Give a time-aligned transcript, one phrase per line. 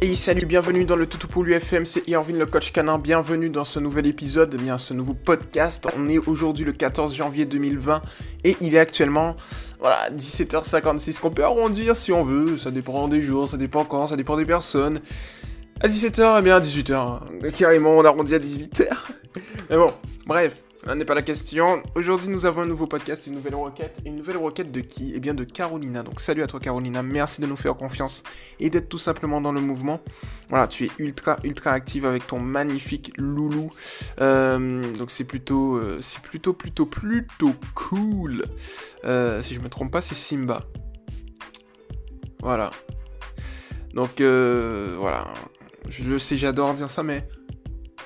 [0.00, 3.64] Et salut, bienvenue dans le Toutou pour l'UFM, c'est Irvin le coach canin, bienvenue dans
[3.64, 5.88] ce nouvel épisode, eh bien ce nouveau podcast.
[5.98, 8.02] On est aujourd'hui le 14 janvier 2020
[8.44, 9.34] et il est actuellement
[9.80, 14.06] voilà, 17h56 qu'on peut arrondir si on veut, ça dépend des jours, ça dépend quand,
[14.06, 15.00] ça dépend des personnes.
[15.80, 18.86] À 17h, eh bien à 18h, carrément on arrondit à 18h.
[19.70, 19.88] Mais bon,
[20.26, 21.82] bref, Là n'est pas la question.
[21.96, 24.00] Aujourd'hui, nous avons un nouveau podcast, une nouvelle requête.
[24.06, 25.12] Une nouvelle requête de qui?
[25.14, 26.04] Eh bien, de Carolina.
[26.04, 27.02] Donc, salut à toi, Carolina.
[27.02, 28.22] Merci de nous faire confiance
[28.60, 30.00] et d'être tout simplement dans le mouvement.
[30.50, 33.70] Voilà, tu es ultra, ultra active avec ton magnifique loulou.
[34.20, 38.44] Euh, donc, c'est plutôt, euh, c'est plutôt, plutôt, plutôt cool.
[39.04, 40.62] Euh, si je me trompe pas, c'est Simba.
[42.40, 42.70] Voilà.
[43.94, 45.26] Donc, voilà.
[45.88, 47.26] Je le sais, j'adore dire ça, mais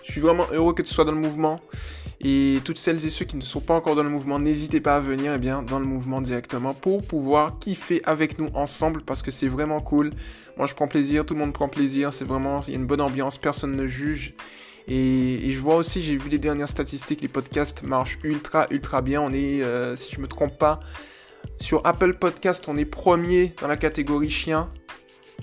[0.04, 1.60] je suis vraiment heureux que tu sois dans le mouvement.
[2.24, 4.96] Et toutes celles et ceux qui ne sont pas encore dans le mouvement, n'hésitez pas
[4.96, 9.22] à venir eh bien, dans le mouvement directement pour pouvoir kiffer avec nous ensemble parce
[9.22, 10.12] que c'est vraiment cool.
[10.56, 12.86] Moi je prends plaisir, tout le monde prend plaisir, c'est vraiment, il y a une
[12.86, 14.34] bonne ambiance, personne ne juge.
[14.88, 19.20] Et, je vois aussi, j'ai vu les dernières statistiques, les podcasts marchent ultra ultra bien.
[19.20, 20.80] On est, euh, si je me trompe pas,
[21.60, 24.68] sur Apple Podcast, on est premier dans la catégorie chien.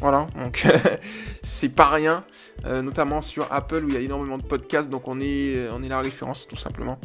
[0.01, 0.65] Voilà, donc
[1.43, 2.23] c'est pas rien,
[2.65, 5.83] euh, notamment sur Apple où il y a énormément de podcasts, donc on est, on
[5.83, 6.99] est la référence tout simplement.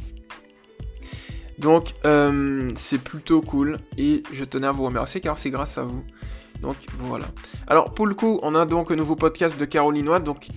[1.59, 5.83] Donc euh, c'est plutôt cool et je tenais à vous remercier car c'est grâce à
[5.83, 6.05] vous.
[6.61, 7.27] Donc voilà.
[7.67, 10.49] Alors pour le coup, on a donc un nouveau podcast de Carolinois, donc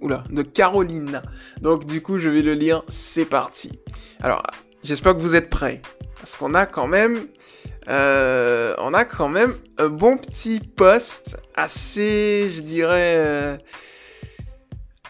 [0.00, 1.22] oula, de Carolina.
[1.60, 2.82] Donc du coup, je vais le lire.
[2.88, 3.80] C'est parti.
[4.20, 4.42] Alors
[4.82, 5.82] j'espère que vous êtes prêts
[6.16, 7.26] parce qu'on a quand même
[7.88, 13.56] euh, on a quand même un bon petit poste assez, je dirais, euh,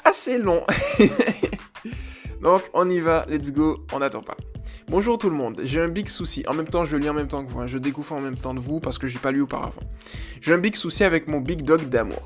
[0.05, 0.65] assez long.
[2.43, 4.37] Donc on y va, let's go, on n'attend pas.
[4.89, 6.45] Bonjour tout le monde, j'ai un big souci.
[6.47, 7.67] En même temps, je lis en même temps que vous, hein.
[7.67, 9.83] je découvre en même temps de vous parce que j'ai pas lu auparavant.
[10.41, 12.25] J'ai un big souci avec mon big dog d'amour.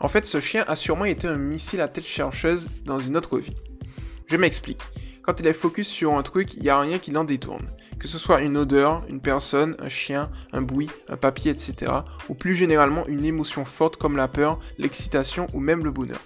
[0.00, 3.38] En fait, ce chien a sûrement été un missile à tête chercheuse dans une autre
[3.38, 3.54] vie.
[4.26, 4.80] Je m'explique.
[5.24, 7.70] Quand il est focus sur un truc, il n'y a rien qui l'en détourne.
[7.98, 11.92] Que ce soit une odeur, une personne, un chien, un bruit, un papier, etc.
[12.28, 16.20] Ou plus généralement une émotion forte comme la peur, l'excitation ou même le bonheur.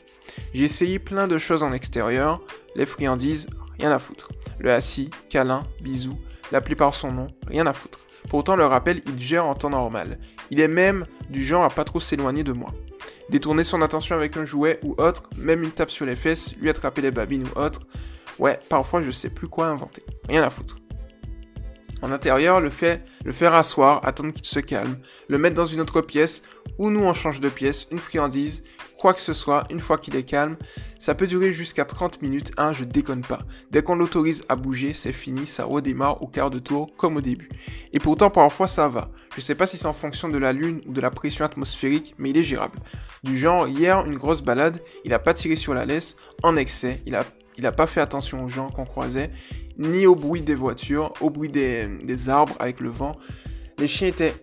[0.53, 2.41] J'ai essayé plein de choses en extérieur,
[2.75, 3.47] les friandises,
[3.78, 4.31] rien à foutre.
[4.59, 6.19] Le assis, câlin, bisous,
[6.50, 8.00] l'appeler par son nom, rien à foutre.
[8.28, 10.19] Pourtant, le rappel, il gère en temps normal.
[10.50, 12.75] Il est même du genre à pas trop s'éloigner de moi.
[13.30, 16.69] Détourner son attention avec un jouet ou autre, même une tape sur les fesses, lui
[16.69, 17.82] attraper les babines ou autre,
[18.38, 20.03] Ouais, parfois je sais plus quoi inventer.
[20.28, 20.76] Rien à foutre.
[22.00, 25.81] En intérieur, le, fait, le faire asseoir, attendre qu'il se calme, le mettre dans une
[25.81, 26.43] autre pièce,
[26.78, 28.62] ou nous on change de pièce, une friandise,
[28.98, 30.56] quoi que ce soit, une fois qu'il est calme,
[30.98, 33.41] ça peut durer jusqu'à 30 minutes, hein, je déconne pas.
[33.72, 37.21] Dès qu'on l'autorise à bouger, c'est fini, ça redémarre au quart de tour comme au
[37.21, 37.48] début.
[37.93, 39.10] Et pourtant parfois ça va.
[39.34, 42.15] Je sais pas si c'est en fonction de la lune ou de la pression atmosphérique,
[42.19, 42.78] mais il est gérable.
[43.25, 47.03] Du genre, hier, une grosse balade, il a pas tiré sur la laisse, en excès,
[47.06, 47.25] il a
[47.59, 49.31] il n'a pas fait attention aux gens qu'on croisait,
[49.77, 53.17] ni au bruit des voitures, au bruit des, arbres avec le vent.
[53.79, 54.35] Les chiens étaient...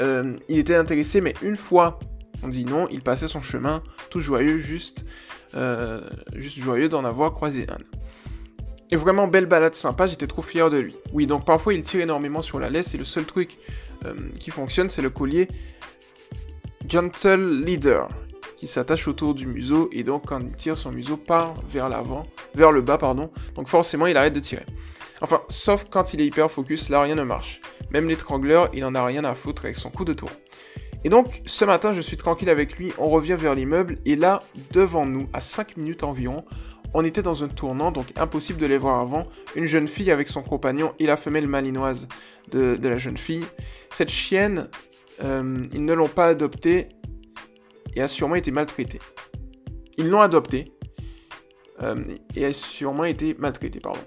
[0.00, 1.98] Euh, il était intéressé, mais une fois
[2.42, 5.04] on dit non, il passait son chemin, tout joyeux, juste,
[5.54, 6.00] euh,
[6.34, 7.78] juste joyeux d'en avoir croisé un.
[8.90, 10.96] Et vraiment belle balade sympa, j'étais trop fier de lui.
[11.12, 13.56] Oui, donc parfois il tire énormément sur la laisse et le seul truc
[14.04, 15.48] euh, qui fonctionne, c'est le collier
[16.88, 18.08] Gentle Leader
[18.68, 22.72] s'attache autour du museau et donc quand il tire son museau part vers l'avant, vers
[22.72, 24.66] le bas pardon, donc forcément il arrête de tirer.
[25.20, 27.60] Enfin, sauf quand il est hyper focus, là rien ne marche.
[27.90, 30.30] Même l'étrangleur, il en a rien à foutre avec son coup de tour.
[31.04, 34.42] Et donc, ce matin, je suis tranquille avec lui, on revient vers l'immeuble, et là,
[34.72, 36.44] devant nous, à 5 minutes environ,
[36.94, 40.28] on était dans un tournant, donc impossible de les voir avant, une jeune fille avec
[40.28, 42.08] son compagnon et la femelle malinoise
[42.50, 43.46] de, la jeune fille.
[43.90, 44.68] Cette chienne,
[45.24, 46.88] euh, ils ne l'ont pas adoptée,
[47.94, 49.00] et a sûrement été maltraité.
[49.98, 50.72] Ils l'ont adopté
[51.82, 52.02] euh,
[52.36, 54.00] et a sûrement été maltraité, pardon.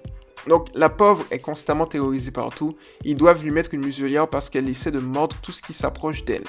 [0.46, 2.76] Donc la pauvre est constamment terrorisée partout.
[3.04, 6.24] Ils doivent lui mettre une muselière parce qu'elle essaie de mordre tout ce qui s'approche
[6.24, 6.44] d'elle.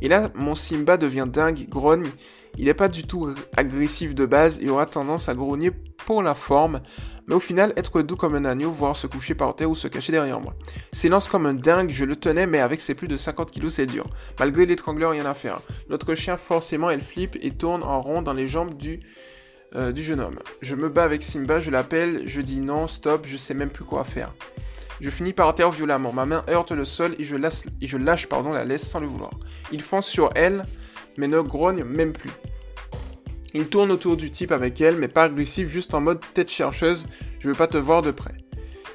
[0.00, 2.08] Et là, mon Simba devient dingue, grogne.
[2.56, 5.70] Il n'est pas du tout agressif de base, il aura tendance à grogner
[6.04, 6.80] pour la forme,
[7.26, 9.88] mais au final être doux comme un agneau, voire se coucher par terre ou se
[9.88, 10.54] cacher derrière moi.
[10.92, 13.86] S'élance comme un dingue, je le tenais, mais avec ses plus de 50 kilos, c'est
[13.86, 14.06] dur.
[14.38, 15.60] Malgré l'étrangleur, rien à faire.
[15.88, 19.00] Notre chien, forcément, elle flippe et tourne en rond dans les jambes du,
[19.74, 20.38] euh, du jeune homme.
[20.60, 23.84] Je me bats avec Simba, je l'appelle, je dis non, stop, je sais même plus
[23.84, 24.34] quoi faire.
[25.00, 26.12] Je finis par terre violemment.
[26.12, 27.34] Ma main heurte le sol et je,
[27.80, 29.32] et je lâche pardon, la laisse sans le vouloir.
[29.72, 30.64] Il fonce sur elle,
[31.16, 32.30] mais ne grogne même plus.
[33.54, 37.06] Il tourne autour du type avec elle, mais pas agressif, juste en mode tête chercheuse,
[37.38, 38.34] je veux pas te voir de près.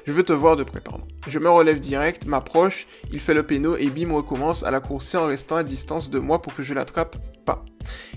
[0.04, 1.06] Je veux te voir de près, pardon.
[1.26, 5.18] Je me relève direct, m'approche, il fait le péno et bim recommence à la courser
[5.18, 7.64] en restant à distance de moi pour que je l'attrape pas.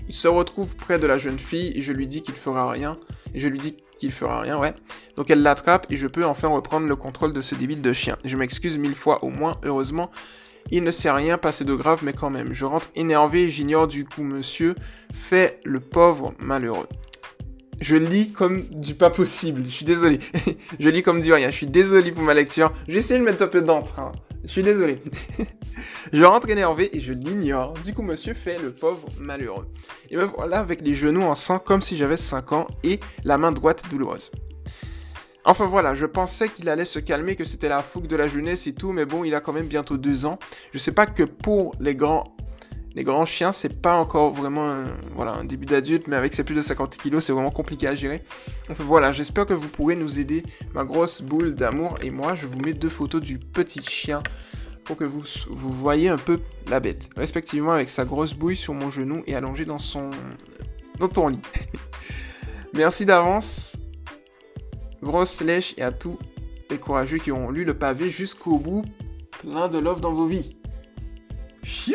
[0.08, 2.98] Il se retrouve près de la jeune fille et je lui dis qu'il fera rien.
[3.34, 4.74] Je lui dis qu'il fera rien, ouais.
[5.16, 8.16] Donc elle l'attrape et je peux enfin reprendre le contrôle de ce débile de chien.
[8.24, 10.10] Je m'excuse mille fois au moins, heureusement.
[10.70, 12.52] Il ne s'est rien passé de grave, mais quand même.
[12.54, 14.74] Je rentre énervé et j'ignore du coup monsieur
[15.12, 16.88] fait le pauvre malheureux.
[17.80, 19.64] Je lis comme du pas possible.
[19.64, 20.20] Je suis désolé.
[20.78, 21.50] je lis comme du rien.
[21.50, 22.72] Je suis désolé pour ma lecture.
[22.86, 24.12] J'essaie de mettre un peu d'entrain.
[24.44, 25.02] Je suis désolé.
[26.12, 27.74] je rentre énervé et je l'ignore.
[27.84, 29.66] Du coup, monsieur fait le pauvre malheureux.
[30.10, 33.36] Et me voilà avec les genoux en sang comme si j'avais 5 ans et la
[33.36, 34.30] main droite douloureuse.
[35.44, 38.66] Enfin voilà, je pensais qu'il allait se calmer, que c'était la fougue de la jeunesse
[38.66, 40.38] et tout, mais bon, il a quand même bientôt 2 ans.
[40.72, 42.36] Je sais pas que pour les grands
[42.94, 44.84] les grands chiens, c'est pas encore vraiment un,
[45.14, 47.94] voilà, un début d'adulte, mais avec ses plus de 50 kilos, c'est vraiment compliqué à
[47.94, 48.22] gérer.
[48.70, 50.44] Enfin voilà, j'espère que vous pourrez nous aider,
[50.74, 52.34] ma grosse boule d'amour et moi.
[52.34, 54.22] Je vous mets deux photos du petit chien
[54.84, 58.74] pour que vous, vous voyez un peu la bête, respectivement avec sa grosse bouille sur
[58.74, 60.10] mon genou et allongée dans son
[60.98, 61.40] dans ton lit.
[62.74, 63.76] Merci d'avance,
[65.02, 66.18] grosse lèche et à tous
[66.70, 68.84] les courageux qui ont lu le pavé jusqu'au bout,
[69.40, 70.56] plein de love dans vos vies.
[71.64, 71.94] Phew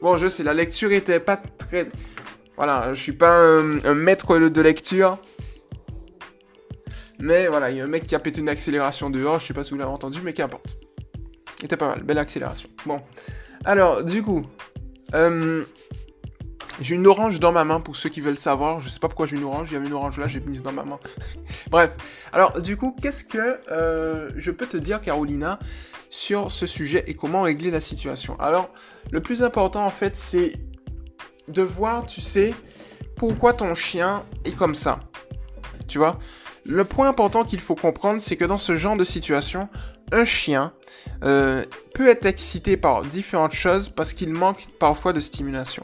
[0.00, 1.88] Bon, je sais, la lecture était pas très...
[2.56, 5.18] Voilà, je suis pas un, maître de lecture.
[7.18, 9.54] Mais voilà, il y a un mec qui a pété une accélération dehors, je sais
[9.54, 10.76] pas si vous l'avez entendu, mais qu'importe.
[11.62, 12.68] Était pas mal, belle accélération.
[12.86, 13.00] Bon.
[13.64, 14.46] Alors, du coup,
[15.14, 15.64] euh,
[16.80, 18.80] j'ai une orange dans ma main pour ceux qui veulent savoir.
[18.80, 19.68] Je sais pas pourquoi j'ai une orange.
[19.70, 20.98] Il y avait une orange là, j'ai mise dans ma main.
[21.70, 21.96] Bref.
[22.32, 25.58] Alors, du coup, qu'est-ce que euh, je peux te dire, Carolina,
[26.10, 28.38] sur ce sujet et comment régler la situation?
[28.40, 28.70] Alors,
[29.10, 30.52] le plus important en fait, c'est
[31.48, 32.54] de voir, tu sais,
[33.16, 35.00] pourquoi ton chien est comme ça.
[35.88, 36.18] Tu vois?
[36.64, 39.68] Le point important qu'il faut comprendre, c'est que dans ce genre de situation,
[40.12, 40.72] un chien
[41.24, 41.64] euh,
[41.94, 45.82] peut être excité par différentes choses parce qu'il manque parfois de stimulation.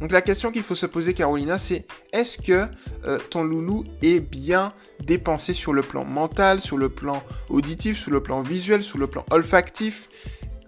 [0.00, 2.66] Donc la question qu'il faut se poser, Carolina, c'est est-ce que
[3.04, 8.12] euh, ton loulou est bien dépensé sur le plan mental, sur le plan auditif, sur
[8.12, 10.08] le plan visuel, sur le plan olfactif?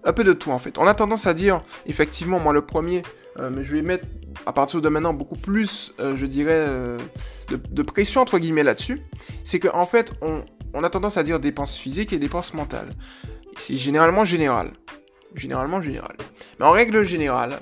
[0.03, 0.77] Un peu de tout en fait.
[0.79, 3.03] On a tendance à dire, effectivement, moi le premier,
[3.37, 4.05] euh, mais je vais mettre
[4.45, 6.65] à partir de maintenant beaucoup plus, je dirais,
[7.49, 9.01] de, pression entre guillemets là-dessus,
[9.43, 12.95] c'est qu'en en fait, on, a tendance à dire dépenses physiques et dépenses mentales.
[13.57, 14.71] C'est généralement général.
[15.35, 16.15] Généralement général.
[16.59, 17.59] Mais en règle générale,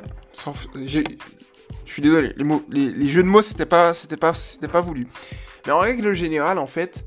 [1.86, 2.34] je suis désolé,
[2.72, 3.94] les, jeux de mots, c'était pas,
[4.72, 5.08] pas voulu.
[5.66, 7.06] Mais en règle générale, en fait,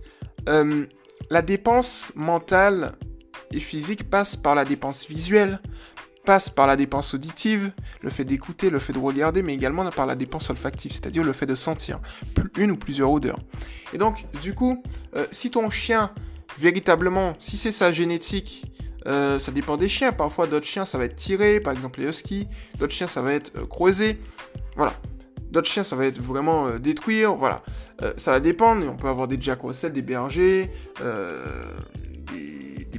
[0.49, 0.87] euh,
[1.31, 2.93] la dépense mentale
[3.53, 5.61] et physique passe par la dépense visuelle,
[6.25, 10.06] passe par la dépense auditive, le fait d'écouter, le fait de regarder, mais également par
[10.06, 12.00] la dépense olfactive, c'est-à-dire le fait de sentir
[12.56, 13.38] une ou plusieurs odeurs.
[13.93, 14.82] Et donc, du coup,
[15.17, 16.12] euh, si ton chien,
[16.59, 18.64] véritablement, si c'est sa génétique,
[19.06, 20.12] euh, ça dépend des chiens.
[20.12, 22.47] Parfois, d'autres chiens, ça va être tiré, par exemple les huskies.
[22.79, 24.19] D'autres chiens, ça va être euh, creusé.
[24.77, 24.95] Voilà.
[25.51, 27.35] D'autres chiens, ça va être vraiment détruire.
[27.35, 27.63] Voilà.
[28.17, 28.87] ça va dépendre.
[28.89, 30.71] On peut avoir des Jack Russell, des bergers,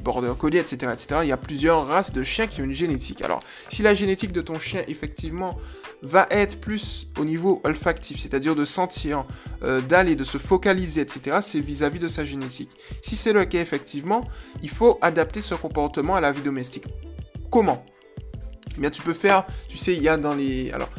[0.03, 1.21] border collier, etc., etc.
[1.23, 3.21] Il y a plusieurs races de chiens qui ont une génétique.
[3.21, 5.57] Alors, si la génétique de ton chien, effectivement,
[6.03, 9.25] va être plus au niveau olfactif, c'est-à-dire de sentir,
[9.63, 12.69] euh, d'aller, de se focaliser, etc., c'est vis-à-vis de sa génétique.
[13.01, 14.27] Si c'est le cas, effectivement,
[14.61, 16.85] il faut adapter ce comportement à la vie domestique.
[17.49, 17.85] Comment?
[18.75, 20.71] Eh bien, tu peux faire, tu sais, il y a dans les...
[20.71, 20.89] Alors,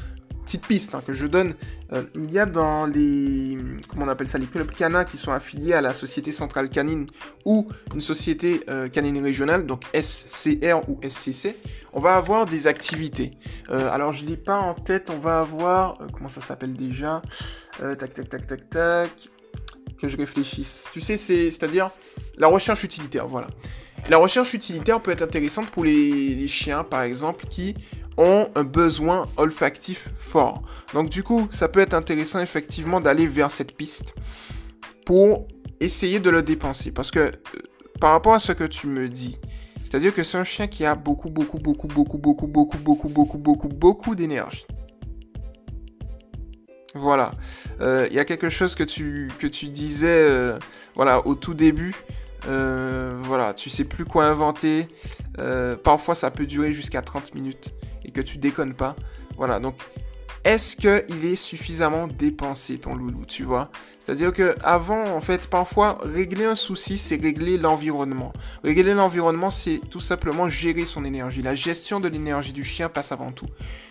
[0.45, 1.55] petite piste hein, que je donne,
[1.93, 3.59] euh, il y a dans les,
[3.89, 7.07] comment on appelle ça, les clubs canins qui sont affiliés à la Société Centrale Canine
[7.45, 11.57] ou une société euh, canine régionale, donc SCR ou SCC,
[11.93, 13.33] on va avoir des activités.
[13.71, 17.23] Euh, alors je l'ai pas en tête, on va avoir, comment ça s'appelle déjà?
[17.79, 19.11] Tac, tac, tac, tac, tac,
[20.01, 20.87] que je réfléchisse.
[20.93, 21.91] Tu sais, c'est, c'est-à-dire
[22.39, 23.49] la recherche utilitaire, voilà.
[24.09, 27.75] La recherche utilitaire peut être intéressante pour les chiens, par exemple, qui
[28.17, 30.63] ont un besoin olfactif fort.
[30.93, 34.15] Donc du coup, ça peut être intéressant effectivement d'aller vers cette piste
[35.05, 35.49] pour
[35.81, 36.93] essayer de le dépenser.
[36.93, 37.33] Parce que euh,
[38.01, 39.39] par rapport à ce que tu me dis,
[39.83, 43.39] c'est-à-dire que c'est un chien qui a beaucoup, beaucoup, beaucoup, beaucoup, beaucoup, beaucoup, beaucoup, beaucoup,
[43.39, 44.67] beaucoup, beaucoup d'énergie.
[46.97, 47.33] Voilà.
[47.81, 50.29] Il y a quelque chose que tu, que tu disais
[50.95, 51.95] voilà, au tout début.
[52.45, 54.89] voilà, tu sais plus quoi inventer.
[55.83, 57.73] parfois, ça peut durer jusqu'à 30 minutes
[58.05, 58.97] et que tu déconnes pas.
[59.37, 59.77] Voilà, donc
[60.45, 63.71] est-ce qu'il est suffisamment dépensé ton loulou, tu vois?
[63.99, 68.31] C'est-à-dire que avant, en fait, parfois, régler un souci, c'est régler l'environnement.
[68.63, 71.41] Régler l'environnement, c'est tout simplement gérer son énergie.
[71.41, 73.47] La gestion de l'énergie du chien passe avant tout.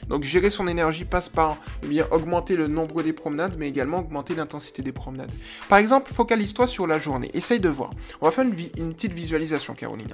[0.07, 3.97] Donc gérer son énergie passe par eh bien, augmenter le nombre des promenades, mais également
[3.97, 5.33] augmenter l'intensité des promenades.
[5.69, 7.31] Par exemple, focalise-toi sur la journée.
[7.33, 7.89] Essaye de voir.
[8.21, 10.13] On va faire une, une petite visualisation, Carolina.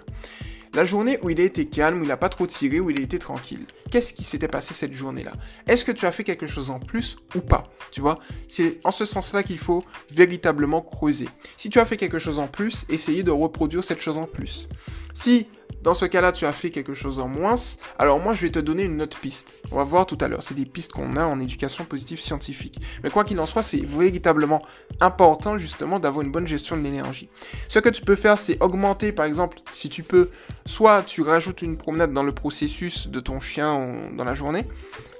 [0.73, 2.99] La journée où il a été calme, où il n'a pas trop tiré, où il
[2.99, 3.65] a été tranquille.
[3.89, 5.33] Qu'est-ce qui s'était passé cette journée-là?
[5.65, 7.71] Est-ce que tu as fait quelque chose en plus ou pas?
[7.91, 11.27] Tu vois, c'est en ce sens-là qu'il faut véritablement creuser.
[11.57, 14.69] Si tu as fait quelque chose en plus, essayez de reproduire cette chose en plus.
[15.11, 15.47] Si
[15.81, 17.55] dans ce cas-là, tu as fait quelque chose en moins.
[17.97, 19.55] Alors moi, je vais te donner une autre piste.
[19.71, 20.43] On va voir tout à l'heure.
[20.43, 22.79] C'est des pistes qu'on a en éducation positive scientifique.
[23.03, 24.61] Mais quoi qu'il en soit, c'est véritablement
[24.99, 27.29] important justement d'avoir une bonne gestion de l'énergie.
[27.67, 30.29] Ce que tu peux faire, c'est augmenter, par exemple, si tu peux,
[30.65, 34.65] soit tu rajoutes une promenade dans le processus de ton chien dans la journée,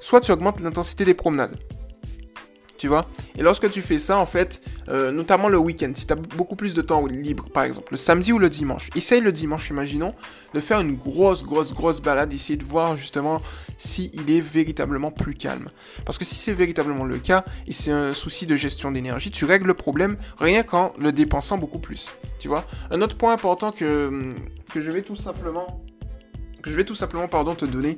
[0.02, 1.58] soit tu augmentes l'intensité des promenades
[2.80, 3.06] tu vois.
[3.38, 6.56] Et lorsque tu fais ça, en fait, euh, notamment le week-end, si tu as beaucoup
[6.56, 10.16] plus de temps libre, par exemple, le samedi ou le dimanche, essaye le dimanche, imaginons,
[10.54, 13.42] de faire une grosse, grosse, grosse balade, essayer de voir justement
[13.78, 15.70] si est véritablement plus calme.
[16.06, 19.44] Parce que si c'est véritablement le cas, et c'est un souci de gestion d'énergie, tu
[19.44, 22.66] règles le problème rien qu'en le dépensant beaucoup plus, tu vois.
[22.92, 24.34] Un autre point important que,
[24.72, 25.84] que je vais tout simplement
[26.64, 27.98] je vais tout simplement pardon, te donner,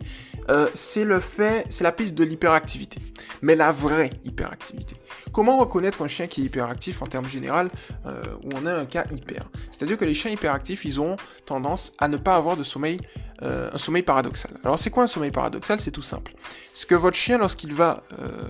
[0.49, 2.99] euh, c'est le fait, c'est la piste de l'hyperactivité.
[3.41, 4.95] Mais la vraie hyperactivité.
[5.31, 7.69] Comment reconnaître un chien qui est hyperactif en termes général
[8.05, 9.49] euh, où on a un cas hyper?
[9.71, 11.15] C'est-à-dire que les chiens hyperactifs, ils ont
[11.45, 12.99] tendance à ne pas avoir de sommeil,
[13.41, 14.51] euh, un sommeil paradoxal.
[14.63, 15.79] Alors c'est quoi un sommeil paradoxal?
[15.79, 16.33] C'est tout simple.
[16.71, 18.03] C'est que votre chien, lorsqu'il va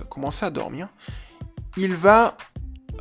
[0.08, 0.88] commencer à dormir,
[1.76, 2.36] il va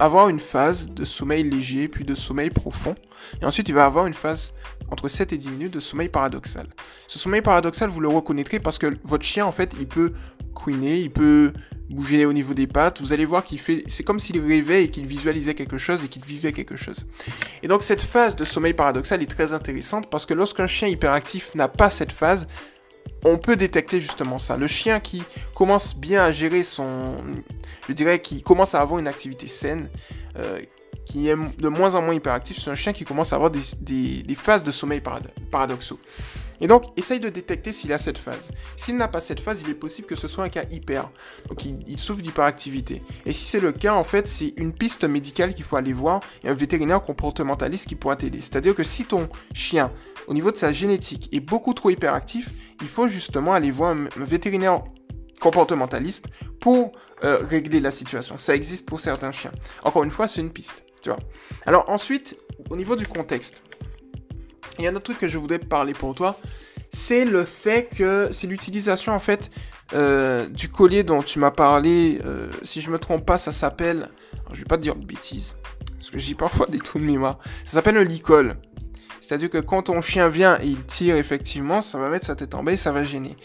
[0.01, 2.95] avoir une phase de sommeil léger, puis de sommeil profond.
[3.39, 4.53] Et ensuite, il va avoir une phase
[4.89, 6.67] entre 7 et 10 minutes de sommeil paradoxal.
[7.07, 10.13] Ce sommeil paradoxal, vous le reconnaîtrez parce que votre chien, en fait, il peut
[10.55, 11.53] couiner, il peut
[11.91, 12.99] bouger au niveau des pattes.
[12.99, 16.07] Vous allez voir qu'il fait, c'est comme s'il rêvait et qu'il visualisait quelque chose et
[16.07, 17.05] qu'il vivait quelque chose.
[17.61, 21.53] Et donc, cette phase de sommeil paradoxal est très intéressante parce que lorsqu'un chien hyperactif
[21.53, 22.47] n'a pas cette phase,
[23.23, 24.57] on peut détecter justement ça.
[24.57, 27.15] Le chien qui commence bien à gérer son...
[27.87, 29.89] Je dirais qui commence à avoir une activité saine,
[30.37, 30.59] euh,
[31.05, 34.35] qui est de moins en moins hyperactif, c'est un chien qui commence à avoir des,
[34.35, 35.01] phases de sommeil
[35.51, 35.99] paradoxaux.
[36.61, 38.51] Et donc, essaye de détecter s'il a cette phase.
[38.77, 41.09] S'il n'a pas cette phase, il est possible que ce soit un cas hyper.
[41.49, 43.01] Donc, il, souffre d'hyperactivité.
[43.25, 46.21] Et si c'est le cas, en fait, c'est une piste médicale qu'il faut aller voir
[46.43, 48.39] et un vétérinaire comportementaliste qui pourra t'aider.
[48.39, 49.91] C'est-à-dire que si ton chien,
[50.27, 52.49] au niveau de sa génétique, est beaucoup trop hyperactif,
[52.81, 54.83] il faut justement aller voir un, vétérinaire
[55.39, 56.27] comportementaliste
[56.59, 56.91] pour
[57.23, 58.37] euh, régler la situation.
[58.37, 59.51] Ça existe pour certains chiens.
[59.83, 60.85] Encore une fois, c'est une piste.
[61.65, 62.37] Alors ensuite,
[62.69, 63.63] au niveau du contexte,
[64.77, 66.39] il y a un autre truc que je voudrais parler pour toi,
[66.89, 69.49] c'est le fait que c'est l'utilisation en fait
[69.93, 72.19] euh, du collier dont tu m'as parlé.
[72.25, 74.09] Euh, si je me trompe pas, ça s'appelle.
[74.51, 75.55] Je vais pas te dire de bêtises,
[75.97, 77.39] parce que j'ai parfois des trous de mémoire.
[77.63, 78.55] Ça s'appelle un licol.
[79.31, 82.53] C'est-à-dire que quand ton chien vient et il tire effectivement, ça va mettre sa tête
[82.53, 83.37] en bas et ça va gêner.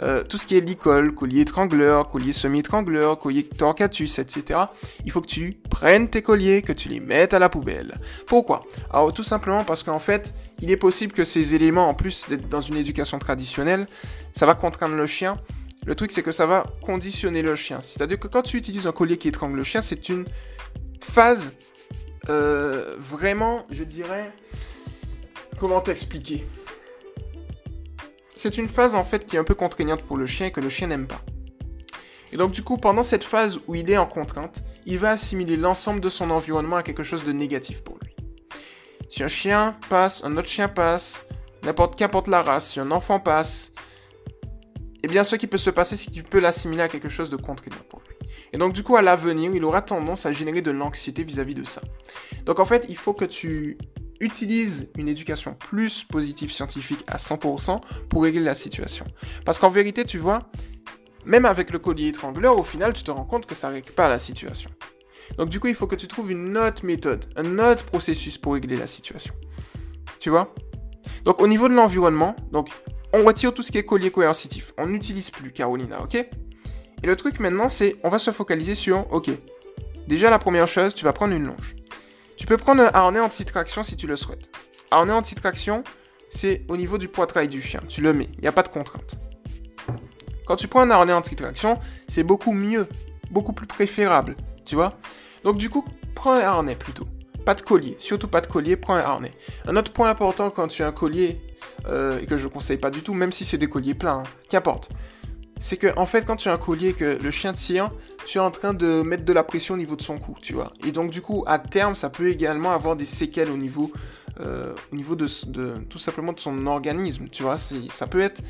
[0.00, 4.60] Euh, tout ce qui est licol, collier étrangleur, collier semi-étrangleur, collier torcatus, etc.
[5.04, 7.98] Il faut que tu prennes tes colliers, que tu les mettes à la poubelle.
[8.28, 8.62] Pourquoi?
[8.92, 12.48] Alors tout simplement parce qu'en fait, il est possible que ces éléments, en plus d'être
[12.48, 13.88] dans une éducation traditionnelle,
[14.30, 15.40] ça va contraindre le chien.
[15.84, 17.80] Le truc, c'est que ça va conditionner le chien.
[17.80, 20.26] C'est-à-dire que quand tu utilises un collier qui étrangle le chien, c'est une
[21.00, 21.54] phase
[22.28, 24.30] euh, vraiment, je dirais,
[25.58, 26.46] comment t'expliquer?
[28.34, 30.60] C'est une phase en fait qui est un peu contraignante pour le chien et que
[30.60, 31.20] le chien n'aime pas.
[32.32, 35.56] Et donc du coup, pendant cette phase où il est en contrainte, il va assimiler
[35.56, 38.14] l'ensemble de son environnement à quelque chose de négatif pour lui.
[39.08, 41.26] Si un chien passe, un autre chien passe,
[41.62, 43.72] n'importe qu'importe la race, si un enfant passe,
[45.04, 47.36] eh bien ce qui peut se passer, c'est qu'il peut l'assimiler à quelque chose de
[47.36, 48.28] contraignant pour lui.
[48.52, 51.64] Et donc du coup, à l'avenir, il aura tendance à générer de l'anxiété vis-à-vis de
[51.64, 51.82] ça.
[52.46, 53.78] Donc en fait, il faut que tu
[54.20, 59.06] utilise une éducation plus positive scientifique à 100% pour régler la situation.
[59.44, 60.50] Parce qu'en vérité, tu vois,
[61.24, 63.92] même avec le collier étrangleur, au final, tu te rends compte que ça ne règle
[63.92, 64.70] pas la situation.
[65.38, 68.54] Donc du coup, il faut que tu trouves une autre méthode, un autre processus pour
[68.54, 69.34] régler la situation.
[70.20, 70.54] Tu vois?
[71.24, 72.68] Donc au niveau de l'environnement, donc
[73.12, 74.72] on retire tout ce qui est collier coercitif.
[74.76, 76.14] On n'utilise plus Carolina, ok?
[76.16, 79.30] Et le truc maintenant, c'est on va se focaliser sur, ok,
[80.06, 81.76] déjà la première chose, tu vas prendre une longe.
[82.36, 84.50] Tu peux prendre un harnais anti-traction si tu le souhaites.
[84.90, 85.84] Harnais anti-traction,
[86.28, 87.80] c'est au niveau du poitrail du chien.
[87.88, 89.16] Tu le mets, il n'y a pas de contrainte.
[90.46, 92.86] Quand tu prends un harnais anti-traction, c'est beaucoup mieux,
[93.30, 94.98] beaucoup plus préférable, tu vois.
[95.44, 97.06] Donc du coup, prends un harnais plutôt.
[97.46, 99.32] Pas de collier, surtout pas de collier, prends un harnais.
[99.66, 101.40] Un autre point important quand tu as un collier,
[101.86, 104.18] euh, et que je ne conseille pas du tout, même si c'est des colliers pleins,
[104.18, 104.90] hein, qu'importe
[105.58, 107.90] c'est que en fait quand tu as un collier que le chien tire,
[108.26, 110.52] tu es en train de mettre de la pression au niveau de son cou, tu
[110.52, 110.72] vois.
[110.84, 113.92] Et donc du coup à terme ça peut également avoir des séquelles au niveau
[114.40, 117.56] euh, de, tout simplement de son organisme, tu vois.
[117.56, 118.42] Ça peut être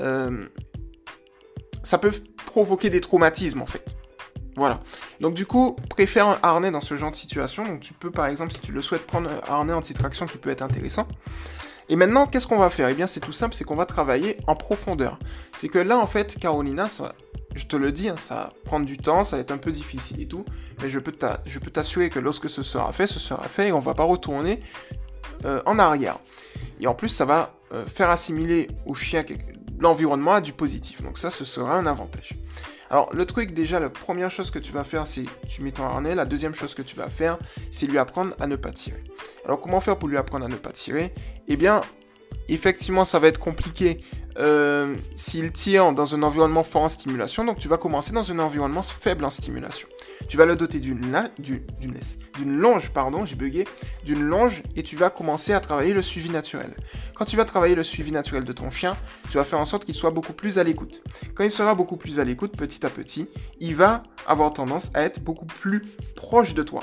[0.00, 0.46] euh,
[1.82, 2.12] ça peut
[2.46, 3.96] provoquer des traumatismes en fait.
[4.56, 4.80] Voilà.
[5.20, 7.64] Donc du coup, préfère un harnais dans ce genre de situation.
[7.64, 10.50] Donc tu peux par exemple, si tu le souhaites, prendre un harnais anti-traction qui peut
[10.50, 11.06] être intéressant.
[11.88, 12.88] Et maintenant, qu'est-ce qu'on va faire?
[12.88, 15.18] Eh bien, c'est tout simple, c'est qu'on va travailler en profondeur.
[15.56, 16.86] C'est que là, en fait, Carolina,
[17.54, 19.72] je te le dis, hein, ça va prendre du temps, ça va être un peu
[19.72, 20.44] difficile et tout,
[20.82, 23.94] mais je peux t'assurer que lorsque ce sera fait, ce sera fait et on va
[23.94, 24.60] pas retourner
[25.44, 26.18] euh, en arrière.
[26.80, 29.24] Et en plus, ça va euh, faire assimiler au chien
[29.78, 31.02] l'environnement à du positif.
[31.02, 32.34] Donc ça, ce sera un avantage.
[32.90, 35.84] Alors le truc déjà, la première chose que tu vas faire, c'est tu mets ton
[35.84, 36.14] harnais.
[36.14, 37.38] La deuxième chose que tu vas faire,
[37.70, 39.02] c'est lui apprendre à ne pas tirer.
[39.44, 41.12] Alors comment faire pour lui apprendre à ne pas tirer?
[41.48, 41.82] Eh bien,
[42.48, 44.00] effectivement, ça va être compliqué
[44.38, 47.44] euh, s'il tire dans un environnement fort en stimulation.
[47.44, 49.88] Donc tu vas commencer dans un environnement faible en stimulation.
[50.28, 50.98] Tu vas le doter d'une
[51.38, 53.66] d'une longe, pardon, j'ai bugué,
[54.04, 56.74] d'une longe et tu vas commencer à travailler le suivi naturel.
[57.14, 58.96] Quand tu vas travailler le suivi naturel de ton chien,
[59.30, 61.02] tu vas faire en sorte qu'il soit beaucoup plus à l'écoute.
[61.34, 63.28] Quand il sera beaucoup plus à l'écoute, petit à petit,
[63.60, 65.82] il va avoir tendance à être beaucoup plus
[66.14, 66.82] proche de toi.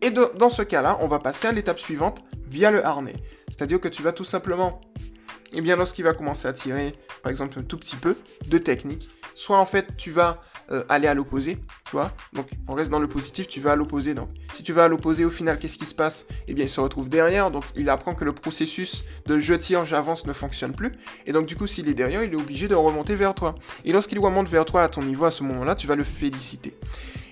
[0.00, 3.16] Et dans ce cas-là, on va passer à l'étape suivante via le harnais.
[3.48, 4.80] C'est-à-dire que tu vas tout simplement,
[5.52, 9.08] eh bien lorsqu'il va commencer à tirer, par exemple un tout petit peu, de technique,
[9.34, 10.40] soit en fait tu vas
[10.70, 13.76] euh, aller à l'opposé, tu vois, donc on reste dans le positif, tu vas à
[13.76, 16.26] l'opposé, donc si tu vas à l'opposé, au final, qu'est-ce qui se passe?
[16.46, 19.84] Eh bien il se retrouve derrière, donc il apprend que le processus de je tire,
[19.84, 20.92] j'avance ne fonctionne plus,
[21.26, 23.54] et donc du coup s'il est derrière, il est obligé de remonter vers toi.
[23.84, 26.74] Et lorsqu'il remonte vers toi à ton niveau à ce moment-là, tu vas le féliciter.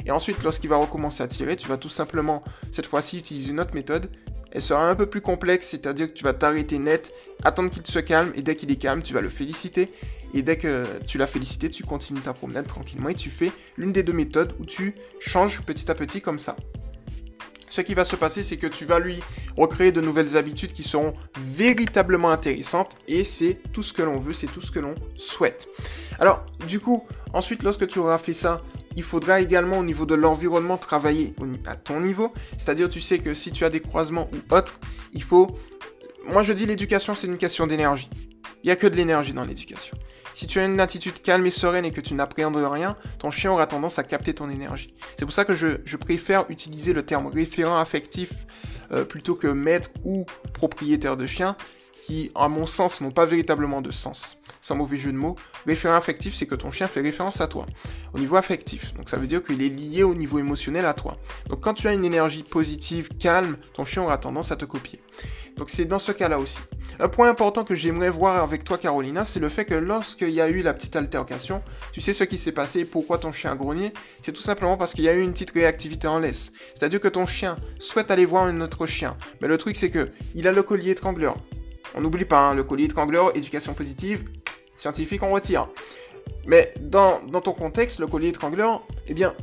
[0.06, 3.61] Et ensuite, lorsqu'il va recommencer à tirer, tu vas tout simplement, cette fois-ci, utiliser une
[3.61, 4.08] autre méthode.
[4.56, 7.12] Elle sera un peu plus complexe, c'est-à-dire que tu vas t'arrêter net,
[7.44, 9.90] attendre qu'il se calme, et dès qu'il est calme, tu vas le féliciter.
[10.32, 13.92] Et dès que tu l'as félicité, tu continues ta promenade tranquillement et tu fais l'une
[13.92, 16.56] des deux méthodes où tu changes petit à petit comme ça.
[17.68, 19.23] Ce qui va se passer, c'est que tu vas lui
[19.56, 24.32] recréer de nouvelles habitudes qui seront véritablement intéressantes et c'est tout ce que l'on veut,
[24.32, 25.68] c'est tout ce que l'on souhaite.
[26.18, 28.62] Alors, du coup, ensuite, lorsque tu auras fait ça,
[28.96, 31.35] il faudra également au niveau de l'environnement travailler
[31.66, 32.32] à ton niveau.
[32.56, 34.80] C'est-à-dire, tu sais que si tu as des croisements ou autres,
[35.12, 35.58] il faut...
[36.26, 38.11] Moi, je dis l'éducation, c'est une question d'énergie.
[38.66, 39.96] Il n'y a que de l'énergie dans l'éducation.
[40.35, 43.52] Si tu as une attitude calme et sereine et que tu n'appréhendes rien, ton chien
[43.52, 44.93] aura tendance à capter ton énergie.
[45.17, 48.32] C'est pour ça que je, préfère utiliser le terme référent affectif
[48.90, 51.56] euh, plutôt que maître ou propriétaire de chien,
[52.06, 55.36] qui, à mon sens, n'ont pas véritablement de sens sans mauvais jeu de mots.
[55.66, 57.66] Référent affectif, c'est que ton chien fait référence à toi,
[58.14, 58.95] au niveau affectif.
[58.95, 61.16] Donc ça veut dire qu'il est lié au niveau émotionnel à toi.
[61.49, 65.00] Donc quand tu as une énergie positive, calme, ton chien aura tendance à te copier.
[65.56, 66.60] Donc c'est dans ce cas-là aussi.
[67.00, 70.40] Un point important que j'aimerais voir avec toi, Carolina, c'est le fait que lorsqu'il y
[70.40, 73.56] a eu la petite altercation, tu sais ce qui s'est passé, pourquoi ton chien a
[73.56, 73.92] grogné?
[74.23, 76.52] C'est tout simplement parce qu'il y a eu une petite réactivité en laisse.
[76.75, 79.16] C'est-à-dire que ton chien souhaite aller voir un autre chien.
[79.40, 81.36] Mais le truc, c'est que il a le collier étrangleur.
[81.97, 84.25] On n'oublie pas, hein, le collier étrangleur, éducation positive,
[84.76, 85.69] scientifique, on retire.
[86.47, 89.35] Mais dans, ton contexte, le collier étrangleur, eh bien,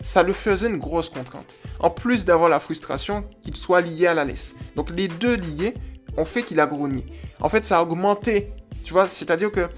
[0.00, 1.54] ça le faisait une grosse contrainte.
[1.80, 4.56] En plus d'avoir la frustration qu'il soit lié à la laisse.
[4.74, 5.74] Donc les deux liés
[6.16, 7.04] ont fait qu'il a grogné.
[7.40, 8.52] En fait, ça a augmenté,
[8.84, 9.68] tu vois, c'est-à-dire que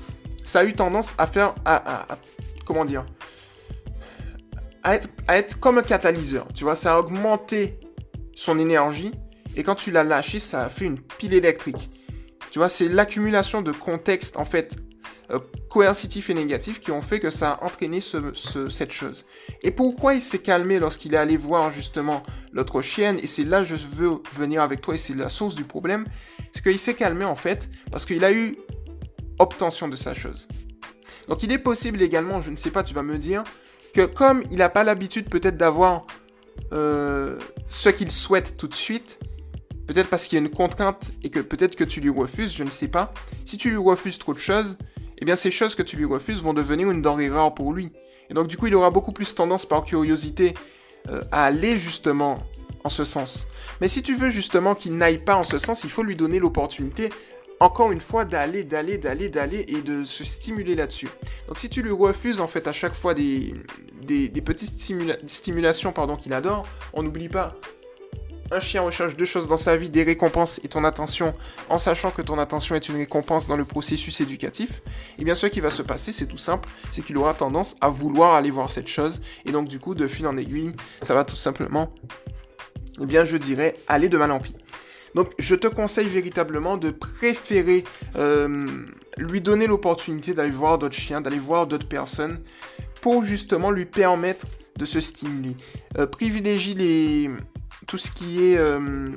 [0.45, 2.07] ça a eu tendance à faire, à,
[2.64, 3.05] comment dire,
[4.85, 7.79] être, à être comme un catalyseur, tu vois, ça a augmenté
[8.35, 9.12] son énergie,
[9.57, 11.90] et quand tu l'as lâché, ça a fait une pile électrique.
[12.50, 14.76] Tu vois, c'est l'accumulation de contextes, en fait,
[15.30, 19.24] euh, coercitifs et négatifs qui ont fait que ça a entraîné cette chose.
[19.62, 23.60] Et pourquoi il s'est calmé lorsqu'il est allé voir justement l'autre chienne, et c'est là
[23.60, 26.04] que je veux venir avec toi, et c'est la source du problème,
[26.50, 28.56] c'est qu'il s'est calmé en fait parce qu'il a eu
[29.38, 30.48] obtention de sa chose.
[31.28, 33.44] Donc il est possible également, je ne sais pas, tu vas me dire,
[33.94, 36.06] que comme il n'a pas l'habitude peut-être d'avoir
[36.72, 39.20] euh, ce qu'il souhaite tout de suite,
[39.90, 42.62] peut-être parce qu'il y a une contrainte et que peut-être que tu lui refuses, je
[42.62, 43.12] ne sais pas,
[43.44, 44.79] si tu lui refuses trop de choses,
[45.18, 47.90] eh bien ces choses que tu lui refuses vont devenir une denrée rare pour lui.
[48.31, 50.55] Et donc du coup, il aura beaucoup plus tendance par curiosité
[51.09, 52.38] euh, à aller justement
[52.85, 53.48] en ce sens.
[53.81, 56.38] Mais si tu veux justement qu'il n'aille pas en ce sens, il faut lui donner
[56.38, 57.11] l'opportunité,
[57.59, 61.09] encore une fois, d'aller, d'aller, d'aller, d'aller et de se stimuler là-dessus.
[61.48, 63.55] Donc si tu lui refuses en fait à chaque fois des,
[64.44, 64.79] petites
[65.26, 67.57] stimulations qu'il adore, on n'oublie pas
[68.50, 71.34] un chien recherche deux choses dans sa vie, des récompenses et ton attention,
[71.68, 75.34] en sachant que ton attention est une récompense dans le processus éducatif, et eh bien
[75.34, 78.50] ce qui va se passer, c'est tout simple, c'est qu'il aura tendance à vouloir aller
[78.50, 81.94] voir cette chose, et donc du coup, de fil en aiguille, ça va tout simplement,
[83.00, 84.56] eh bien je dirais, aller de mal en pis.
[85.14, 87.84] Donc je te conseille véritablement de préférer
[88.16, 88.66] euh,
[89.16, 92.40] lui donner l'opportunité d'aller voir d'autres chiens, d'aller voir d'autres personnes,
[93.00, 95.56] pour justement lui permettre de se stimuler.
[95.98, 97.30] Euh, privilégie les,
[97.90, 99.09] tout ce qui est euh,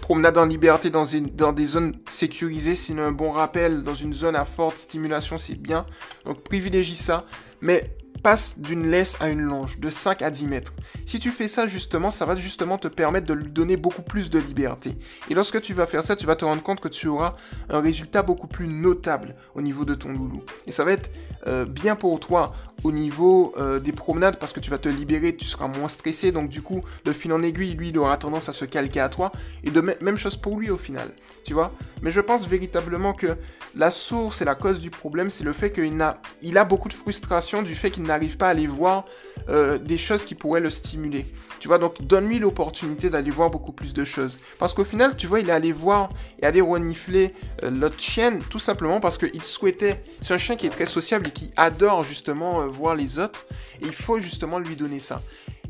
[0.00, 1.04] promenade en liberté dans,
[1.52, 3.82] des zones sécurisées, c'est un bon rappel.
[3.82, 5.84] Dans une zone à forte stimulation, c'est bien.
[6.24, 7.24] Donc privilégie ça.
[7.60, 7.90] Mais
[8.22, 10.74] passe d'une laisse à une longe, de 5 à 10 mètres.
[11.04, 14.30] Si tu fais ça justement, ça va justement te permettre de lui donner beaucoup plus
[14.30, 14.96] de liberté.
[15.28, 17.34] Et lorsque tu vas faire ça, tu vas te rendre compte que tu auras
[17.68, 20.42] un résultat beaucoup plus notable au niveau de ton loulou.
[20.68, 21.10] Et ça va être
[21.48, 25.34] euh, bien pour toi au niveau euh, des promenades parce que tu vas te libérer,
[25.34, 26.30] tu seras moins stressé.
[26.30, 29.08] Donc du coup, le fil en aiguille, lui, il aura tendance à se calquer à
[29.08, 29.32] toi.
[29.64, 31.08] Et de même chose pour lui au final,
[31.44, 31.72] tu vois?
[32.02, 33.36] Mais je pense véritablement que
[33.74, 36.88] la source et la cause du problème, c'est le fait qu'il a, il a beaucoup
[36.88, 39.06] de frustration du fait qu'il n'arrive pas à aller voir
[39.48, 41.26] euh, des choses qui pourraient le stimuler.
[41.60, 44.38] Tu vois, donc donne-lui l'opportunité d'aller voir beaucoup plus de choses.
[44.58, 48.42] Parce qu'au final, tu vois, il est allé voir et aller renifler euh, l'autre chienne
[48.50, 50.02] tout simplement parce qu'il souhaitait.
[50.20, 53.46] C'est un chien qui est très sociable et qui adore justement voir les autres.
[53.80, 55.22] Et il faut justement lui donner ça.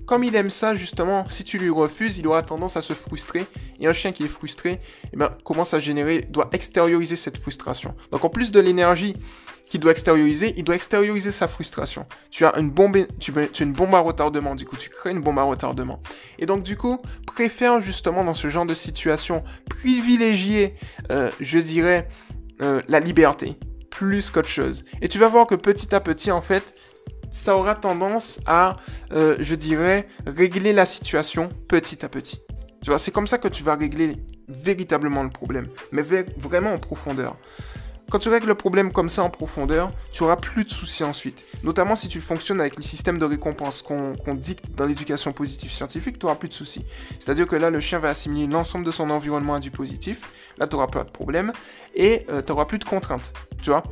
[0.06, 3.46] Comme il aime ça, justement, si tu lui refuses, il aura tendance à se frustrer.
[3.80, 4.78] Et un chien qui est frustré,
[5.12, 7.94] eh ben, commence à générer, doit extérioriser cette frustration.
[8.10, 9.16] Donc en plus de l'énergie
[9.68, 12.06] qu'il doit extérioriser, il doit extérioriser sa frustration.
[12.30, 15.38] Tu as une bombe, tu, une bombe à retardement, du coup, tu crées une bombe
[15.38, 16.02] à retardement.
[16.38, 20.74] Et donc, du coup, préfère justement dans ce genre de situation privilégier,
[21.10, 22.08] euh, je dirais,
[22.60, 23.56] euh, la liberté
[23.90, 24.84] plus qu'autre chose.
[25.00, 26.74] Et tu vas voir que petit à petit, en fait,
[27.34, 28.76] ça aura tendance à,
[29.12, 32.40] euh, je dirais, régler la situation petit à petit.
[32.80, 34.16] Tu vois, c'est comme ça que tu vas régler
[34.48, 36.02] véritablement le problème, mais
[36.36, 37.36] vraiment en profondeur.
[38.10, 41.44] Quand tu règles le problème comme ça en profondeur, tu auras plus de soucis ensuite.
[41.64, 46.20] Notamment si tu fonctionnes avec le système de récompense qu'on dicte dans l'éducation positive scientifique,
[46.20, 46.84] tu auras plus de soucis.
[47.18, 50.30] C'est-à-dire que là, le chien va assimiler l'ensemble de son environnement à du positif.
[50.58, 51.52] Là, tu n'auras pas de problème.
[51.96, 53.32] Et euh, tu n'auras plus de contraintes.
[53.60, 53.82] Tu vois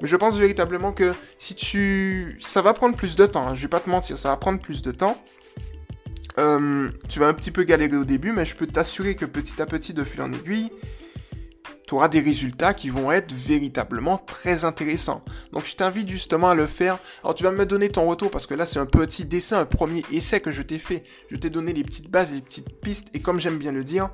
[0.00, 2.36] mais je pense véritablement que si tu...
[2.40, 4.60] Ça va prendre plus de temps, hein, je vais pas te mentir, ça va prendre
[4.60, 5.22] plus de temps.
[6.38, 9.60] Euh, tu vas un petit peu galérer au début, mais je peux t'assurer que petit
[9.60, 10.70] à petit, de fil en aiguille,
[11.88, 15.24] tu auras des résultats qui vont être véritablement très intéressants.
[15.52, 16.98] Donc je t'invite justement à le faire.
[17.24, 19.64] Alors tu vas me donner ton retour parce que là c'est un petit dessin, un
[19.64, 21.02] premier essai que je t'ai fait.
[21.30, 24.10] Je t'ai donné les petites bases, les petites pistes et comme j'aime bien le dire,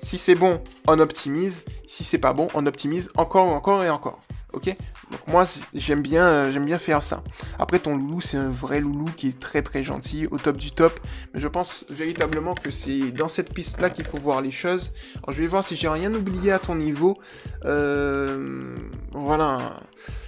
[0.00, 1.64] si c'est bon, on optimise.
[1.84, 4.22] Si c'est pas bon, on optimise encore, encore et encore.
[4.54, 4.66] Ok
[5.10, 7.24] Donc moi j'aime bien, euh, j'aime bien faire ça.
[7.58, 10.70] Après ton loulou c'est un vrai loulou qui est très très gentil, au top du
[10.70, 11.00] top.
[11.32, 14.92] Mais je pense véritablement que c'est dans cette piste là qu'il faut voir les choses.
[15.18, 17.18] Alors je vais voir si j'ai rien oublié à ton niveau.
[17.64, 18.76] Euh,
[19.10, 19.80] voilà.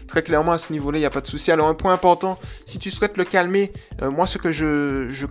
[0.08, 1.52] Très clairement à ce niveau-là il n'y a pas de souci.
[1.52, 5.26] Alors un point important, si tu souhaites le calmer, euh, moi ce que je,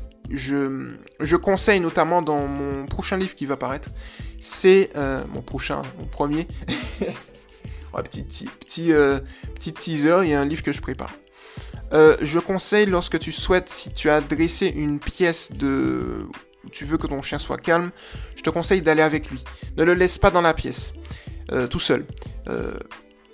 [1.35, 3.89] conseille notamment dans mon prochain livre qui va paraître,
[4.39, 4.91] c'est
[5.33, 6.47] mon prochain, mon premier,
[8.03, 9.19] petit, petit, euh,
[9.53, 11.11] petit, teaser, il y a un livre que je prépare.
[11.93, 16.25] Euh, je conseille lorsque tu souhaites, si tu as dressé une pièce de
[16.63, 17.91] où tu veux que ton chien soit calme,
[18.35, 19.43] je te conseille d'aller avec lui.
[19.77, 20.93] Ne le laisse pas dans la pièce,
[21.51, 22.05] euh, tout seul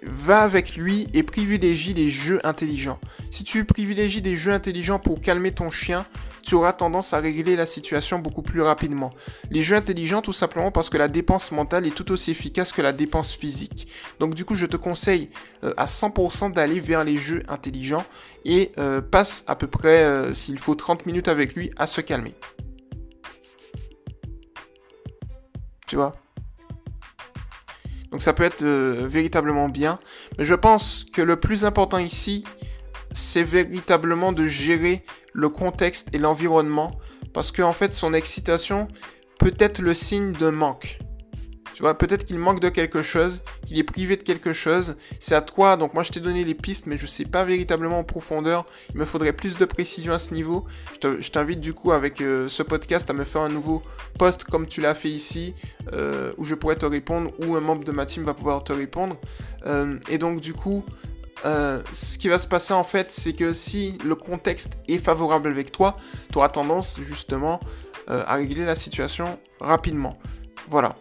[0.03, 2.99] va avec lui et privilégie des jeux intelligents.
[3.29, 6.05] Si tu privilégies des jeux intelligents pour calmer ton chien,
[6.43, 9.13] tu auras tendance à régler la situation beaucoup plus rapidement.
[9.51, 12.81] Les jeux intelligents tout simplement parce que la dépense mentale est tout aussi efficace que
[12.81, 13.87] la dépense physique.
[14.19, 15.29] Donc du coup je te conseille
[15.63, 18.05] euh, à 100% d'aller vers les jeux intelligents
[18.45, 22.01] et euh, passe à peu près euh, s'il faut 30 minutes avec lui à se
[22.01, 22.33] calmer.
[25.87, 26.13] Tu vois?
[28.12, 29.97] Donc ça peut être euh, véritablement bien.
[30.38, 32.43] Mais je pense que le plus important ici,
[33.12, 37.00] c'est véritablement de gérer le contexte et l'environnement.
[37.34, 38.88] Parce qu'en en fait, son excitation
[39.39, 41.00] peut être le signe d'un manque.
[41.81, 44.95] Peut-être qu'il manque de quelque chose, qu'il est privé de quelque chose.
[45.19, 45.77] C'est à toi.
[45.77, 48.65] Donc moi, je t'ai donné les pistes, mais je ne sais pas véritablement en profondeur.
[48.91, 50.65] Il me faudrait plus de précision à ce niveau.
[51.03, 53.81] Je t'invite du coup avec euh, ce podcast à me faire un nouveau
[54.19, 55.55] post comme tu l'as fait ici,
[55.93, 58.73] euh, où je pourrais te répondre, ou un membre de ma team va pouvoir te
[58.73, 59.17] répondre.
[59.65, 60.85] Euh, et donc du coup,
[61.43, 65.71] ce qui va se passer en fait, c'est que si le contexte est favorable avec
[65.71, 65.95] toi,
[66.31, 67.59] tu auras tendance justement
[68.07, 70.19] à régler la situation rapidement.
[70.69, 70.95] Voilà.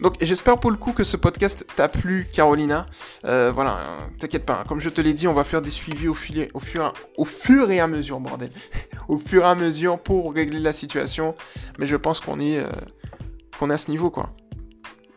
[0.00, 2.86] Donc j'espère pour le coup que ce podcast t'a plu, Carolina.
[3.26, 3.78] Euh, voilà,
[4.18, 4.64] t'inquiète pas, hein.
[4.66, 8.18] comme je te l'ai dit, on va faire des suivis au, fur, et à mesure,
[8.18, 8.50] bordel.
[9.08, 11.34] au fur et à mesure pour régler la situation.
[11.78, 14.30] Mais je pense qu'on est, euh, à ce niveau, quoi.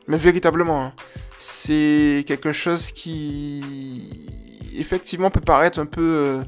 [0.08, 0.94] Mais véritablement, hein,
[1.38, 4.28] c'est quelque chose qui
[4.76, 6.44] effectivement peut paraître un peu euh,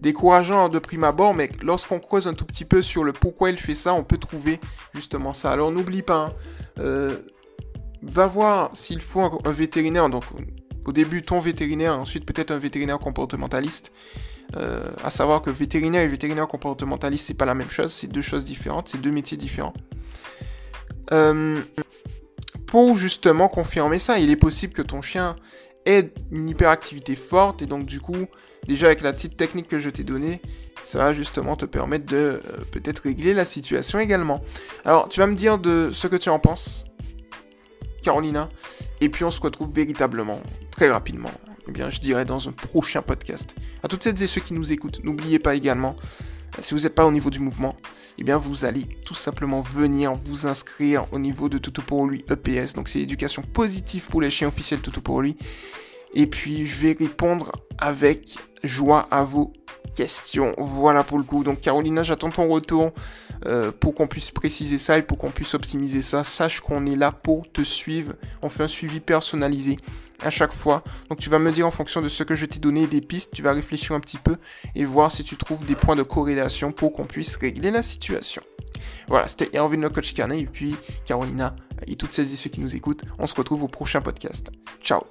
[0.00, 3.58] décourageant de prime abord, mais lorsqu'on creuse un tout petit peu sur le pourquoi il
[3.60, 4.58] fait ça, on peut trouver
[4.94, 5.52] justement ça.
[5.52, 6.34] Alors n'oublie pas,
[6.80, 7.12] hein,
[8.02, 10.08] va voir s'il faut un, vétérinaire.
[10.08, 10.24] Donc,
[10.84, 13.92] au début, ton vétérinaire, ensuite peut-être un vétérinaire comportementaliste.
[14.56, 18.22] Euh, à savoir que vétérinaire et vétérinaire comportementaliste, c'est pas la même chose, c'est deux
[18.22, 19.74] choses différentes, c'est deux métiers différents.
[21.12, 21.60] Euh,
[22.66, 25.36] pour justement confirmer ça, il est possible que ton chien
[25.84, 28.26] est une hyperactivité forte et donc du coup,
[28.66, 30.40] déjà avec la petite technique que je t'ai donnée,
[30.82, 34.42] ça va justement te permettre de euh, peut-être régler la situation également.
[34.84, 36.84] Alors, tu vas me dire de ce que tu en penses,
[38.02, 38.48] Carolina,
[39.00, 41.30] et puis on se retrouve véritablement très rapidement.
[41.68, 43.54] Eh bien, je dirais dans un prochain podcast.
[43.82, 45.96] À toutes celles et ceux qui nous écoutent, n'oubliez pas également,
[46.58, 47.76] euh, si vous n'êtes pas au niveau du mouvement,
[48.18, 52.24] eh bien, vous allez tout simplement venir vous inscrire au niveau de Toto pour lui
[52.30, 52.72] EPS.
[52.72, 55.36] Donc, c'est l'éducation positive pour les chiens officiels Toto pour lui.
[56.14, 59.52] Et puis, je vais répondre avec joie à vos
[59.98, 60.54] questions.
[60.58, 61.42] Voilà pour le coup.
[61.42, 62.92] Donc Carolina, j'attends ton retour
[63.46, 66.22] euh, pour qu'on puisse préciser ça et pour qu'on puisse optimiser ça.
[66.22, 68.12] Sache qu'on est là pour te suivre.
[68.40, 69.76] On fait un suivi personnalisé
[70.22, 70.84] à chaque fois.
[71.08, 73.32] Donc tu vas me dire en fonction de ce que je t'ai donné des pistes,
[73.34, 74.36] tu vas réfléchir un petit peu
[74.76, 78.42] et voir si tu trouves des points de corrélation pour qu'on puisse régler la situation.
[79.08, 81.56] Voilà, c'était Erwin le coach Carnet et puis Carolina
[81.88, 83.02] et toutes celles et ceux qui nous écoutent.
[83.18, 84.52] On se retrouve au prochain podcast.
[84.80, 85.02] Ciao